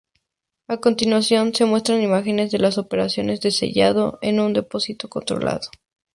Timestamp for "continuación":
0.77-1.53